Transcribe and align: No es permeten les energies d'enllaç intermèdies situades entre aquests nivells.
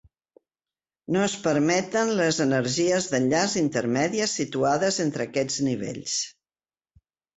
No 1.15 1.19
es 1.25 1.35
permeten 1.47 2.13
les 2.21 2.39
energies 2.47 3.09
d'enllaç 3.11 3.53
intermèdies 3.63 4.35
situades 4.41 4.99
entre 5.05 5.29
aquests 5.31 5.61
nivells. 5.69 6.17